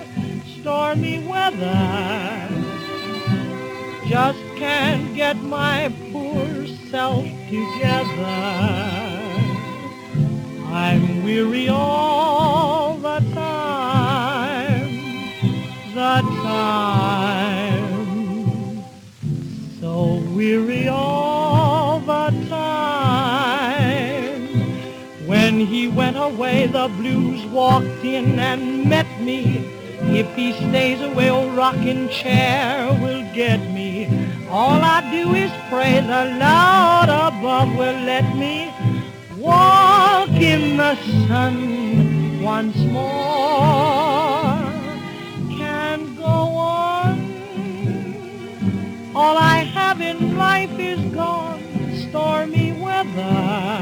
stormy 0.62 1.20
weather. 1.28 2.48
Just 4.08 4.51
get 5.13 5.38
my 5.38 5.93
poor 6.12 6.67
self 6.89 7.26
together. 7.50 8.26
I'm 10.67 11.24
weary 11.24 11.67
all 11.69 12.97
the 12.97 13.19
time, 13.34 14.91
the 15.93 16.21
time. 16.43 18.02
So 19.82 20.24
weary 20.34 20.88
all 20.88 22.00
the 22.00 22.30
time. 22.50 23.71
When 25.28 25.60
he 25.60 25.88
went 25.89 26.17
away, 26.17 26.67
the 26.67 26.88
blues 26.88 27.45
walked 27.47 28.04
in 28.04 28.39
and 28.39 28.89
met 28.89 29.08
me. 29.21 29.67
If 30.04 30.34
he 30.36 30.54
stays 30.54 31.02
away, 31.02 31.30
old 31.30 31.54
rocking 31.54 32.10
chair 32.10 32.91
will 33.02 33.24
get 33.34 33.60
me. 33.71 34.21
All 34.54 34.82
I 34.84 35.00
do 35.10 35.34
is 35.34 35.50
pray 35.70 36.02
the 36.02 36.26
Lord 36.44 37.08
above 37.08 37.74
will 37.78 38.00
let 38.04 38.36
me 38.36 38.70
walk 39.38 40.28
in 40.32 40.76
the 40.76 40.96
sun 41.26 42.42
once 42.44 42.76
more. 42.76 44.60
Can't 45.58 46.18
go 46.18 46.26
on. 46.26 47.16
All 49.16 49.38
I 49.38 49.60
have 49.74 50.02
in 50.02 50.36
life 50.38 50.78
is 50.78 51.00
gone, 51.16 51.64
stormy 52.10 52.74
weather. 52.74 53.80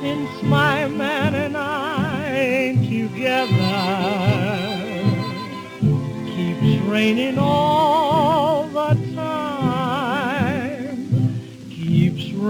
Since 0.00 0.42
my 0.42 0.88
man 0.88 1.36
and 1.36 1.56
I 1.56 2.28
ain't 2.34 2.82
together, 2.90 3.78
keeps 6.34 6.82
raining 6.88 7.38
all 7.38 7.77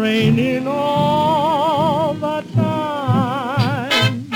raining 0.08 0.66
all 0.66 2.14
the 2.14 2.42
time. 2.54 4.30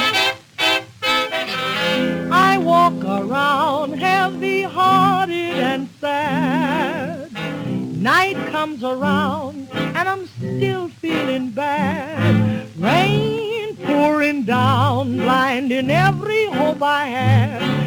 I 2.31 2.59
walk 2.59 3.03
around 3.03 3.99
heavy-hearted 3.99 5.57
and 5.71 5.89
sad. 5.99 7.33
Night 8.03 8.37
comes 8.51 8.85
around 8.85 9.67
and 9.73 10.07
I'm 10.13 10.27
still 10.27 10.91
feeling 10.91 11.53
bad. 11.53 12.69
Rain 12.77 13.75
pouring 13.77 14.43
down, 14.43 15.17
blinding 15.17 15.91
every 15.91 16.45
hope 16.51 16.83
I 16.83 17.07
had. 17.07 17.82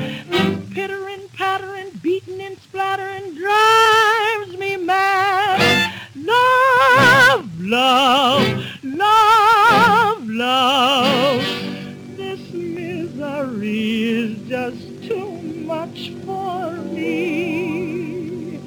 Just 14.48 15.04
too 15.04 15.42
much 15.66 16.12
for 16.24 16.72
me. 16.72 18.60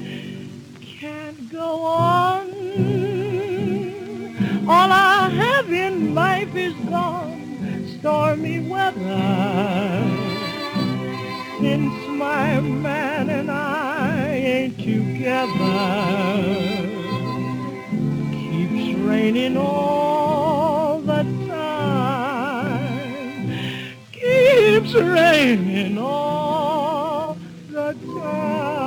Can't 0.99 1.53
go 1.53 1.83
on. 1.83 2.51
All 4.69 4.93
I 4.93 5.29
have 5.31 5.73
in 5.73 6.15
life 6.17 6.55
is 6.57 6.75
gone, 6.91 7.87
stormy 7.99 8.69
weather. 8.69 10.05
Since 11.61 12.09
my 12.09 12.61
man 12.61 13.31
and 13.31 13.51
I 13.51 14.33
ain't 14.33 14.79
together, 14.79 16.09
keeps 18.33 18.99
raining 18.99 19.57
all 19.57 20.08
raining 25.01 25.99
all 25.99 27.37
the 27.71 27.93
time. 27.93 28.79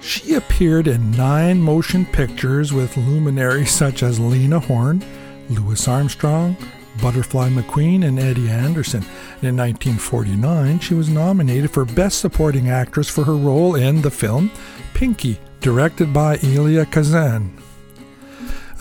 She 0.00 0.34
appeared 0.34 0.86
in 0.88 1.10
nine 1.12 1.60
motion 1.60 2.06
pictures 2.06 2.72
with 2.72 2.96
luminaries 2.96 3.70
such 3.70 4.02
as 4.02 4.18
Lena 4.18 4.58
Horne, 4.58 5.04
Louis 5.48 5.86
Armstrong, 5.88 6.56
Butterfly 7.00 7.48
McQueen, 7.50 8.04
and 8.06 8.18
Eddie 8.18 8.48
Anderson. 8.48 9.02
In 9.42 9.56
1949, 9.56 10.80
she 10.80 10.94
was 10.94 11.08
nominated 11.08 11.70
for 11.70 11.84
Best 11.84 12.18
Supporting 12.18 12.68
Actress 12.68 13.08
for 13.08 13.24
her 13.24 13.36
role 13.36 13.74
in 13.74 14.02
the 14.02 14.10
film 14.10 14.50
Pinky, 14.94 15.38
directed 15.60 16.12
by 16.12 16.36
Elia 16.42 16.84
Kazan. 16.86 17.56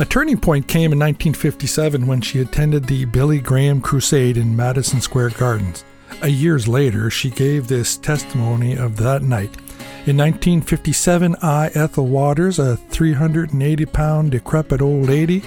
A 0.01 0.05
turning 0.05 0.39
point 0.39 0.65
came 0.65 0.93
in 0.93 0.99
1957 0.99 2.07
when 2.07 2.21
she 2.21 2.39
attended 2.39 2.85
the 2.85 3.03
Billy 3.03 3.41
Graham 3.41 3.81
Crusade 3.81 4.37
in 4.37 4.55
Madison 4.55 5.01
Square 5.01 5.31
Gardens. 5.31 5.83
A 6.21 6.29
years 6.29 6.69
later, 6.69 7.09
she 7.09 7.29
gave 7.29 7.67
this 7.67 7.97
testimony 7.97 8.77
of 8.77 8.95
that 8.95 9.23
night. 9.23 9.57
In 10.05 10.15
1957, 10.15 11.35
I, 11.41 11.67
Ethel 11.75 12.07
Waters, 12.07 12.59
a 12.59 12.77
380 12.77 13.85
pound 13.87 14.31
decrepit 14.31 14.81
old 14.81 15.09
lady, 15.09 15.43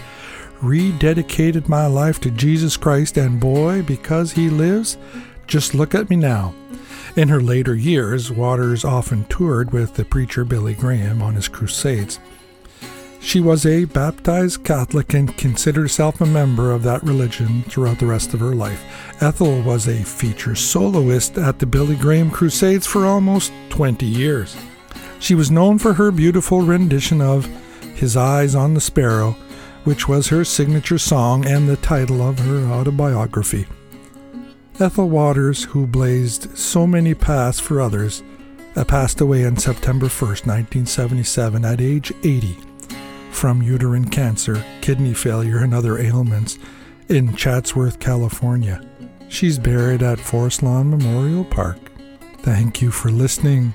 rededicated 0.60 1.66
my 1.66 1.86
life 1.86 2.20
to 2.20 2.30
Jesus 2.30 2.76
Christ, 2.76 3.16
and 3.16 3.40
boy, 3.40 3.80
because 3.80 4.32
he 4.32 4.50
lives, 4.50 4.98
just 5.46 5.72
look 5.72 5.94
at 5.94 6.10
me 6.10 6.16
now. 6.16 6.54
In 7.16 7.30
her 7.30 7.40
later 7.40 7.74
years, 7.74 8.30
Waters 8.30 8.84
often 8.84 9.24
toured 9.24 9.70
with 9.70 9.94
the 9.94 10.04
preacher 10.04 10.44
Billy 10.44 10.74
Graham 10.74 11.22
on 11.22 11.36
his 11.36 11.48
crusades. 11.48 12.18
She 13.22 13.40
was 13.40 13.64
a 13.64 13.85
baptized 13.85 14.64
Catholic 14.64 15.14
and 15.14 15.35
considered 15.38 15.82
herself 15.82 16.20
a 16.20 16.26
member 16.26 16.72
of 16.72 16.82
that 16.82 17.04
religion 17.04 17.62
throughout 17.62 18.00
the 18.00 18.06
rest 18.06 18.35
of 18.35 18.40
her 18.40 18.54
life. 18.54 18.85
Ethel 19.22 19.62
was 19.62 19.87
a 19.87 20.02
feature 20.02 20.56
soloist 20.56 21.38
at 21.38 21.61
the 21.61 21.64
Billy 21.64 21.94
Graham 21.94 22.30
Crusades 22.30 22.87
for 22.87 23.06
almost 23.06 23.52
20 23.70 24.04
years. 24.04 24.56
She 25.20 25.37
was 25.37 25.52
known 25.52 25.78
for 25.78 25.94
her 25.94 26.11
beautiful 26.11 26.62
rendition 26.62 27.20
of 27.20 27.46
His 27.94 28.16
Eyes 28.16 28.56
on 28.56 28.74
the 28.74 28.80
Sparrow, 28.80 29.37
which 29.85 30.08
was 30.08 30.28
her 30.28 30.44
signature 30.44 30.98
song 30.98 31.46
and 31.46 31.68
the 31.68 31.76
title 31.76 32.20
of 32.20 32.40
her 32.40 32.66
autobiography. 32.66 33.66
Ethel 34.80 35.08
Waters, 35.08 35.62
who 35.64 35.87
blazed 35.87 36.58
so 36.58 36.88
many 36.88 37.14
paths 37.14 37.61
for 37.61 37.80
others, 37.80 38.22
passed 38.88 39.20
away 39.20 39.46
on 39.46 39.56
September 39.56 40.06
1st, 40.06 40.44
1977, 40.46 41.64
at 41.64 41.80
age 41.80 42.12
80 42.24 42.71
from 43.33 43.62
uterine 43.62 44.09
cancer, 44.09 44.64
kidney 44.81 45.14
failure, 45.14 45.59
and 45.59 45.75
other 45.75 45.99
ailments 45.99 46.59
in 47.09 47.35
Chatsworth, 47.35 47.99
California. 47.99 48.81
She's 49.29 49.59
buried 49.59 50.03
at 50.03 50.21
Forest 50.21 50.62
Lawn 50.62 50.90
Memorial 50.90 51.45
Park. 51.45 51.79
Thank 52.38 52.83
you 52.83 52.90
for 52.90 53.11
listening. 53.11 53.75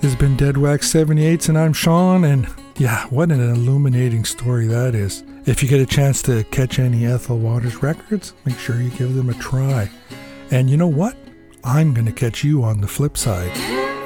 This 0.00 0.12
has 0.12 0.16
been 0.16 0.36
Dead 0.36 0.56
Wax 0.56 0.92
78s, 0.92 1.48
and 1.48 1.58
I'm 1.58 1.72
Sean, 1.72 2.24
and 2.24 2.46
yeah, 2.76 3.06
what 3.06 3.32
an 3.32 3.40
illuminating 3.40 4.24
story 4.24 4.68
that 4.68 4.94
is. 4.94 5.24
If 5.46 5.62
you 5.62 5.68
get 5.68 5.80
a 5.80 5.86
chance 5.86 6.22
to 6.22 6.44
catch 6.44 6.78
any 6.78 7.06
Ethel 7.06 7.38
Waters 7.38 7.82
records, 7.82 8.34
make 8.44 8.58
sure 8.58 8.80
you 8.80 8.90
give 8.90 9.14
them 9.14 9.30
a 9.30 9.34
try. 9.34 9.90
And 10.50 10.70
you 10.70 10.76
know 10.76 10.86
what? 10.86 11.16
I'm 11.64 11.92
going 11.92 12.06
to 12.06 12.12
catch 12.12 12.44
you 12.44 12.62
on 12.62 12.80
the 12.80 12.86
flip 12.86 13.16
side. 13.16 13.97